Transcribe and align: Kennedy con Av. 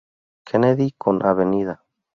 Kennedy 0.47 0.95
con 0.97 1.21
Av. 1.21 1.37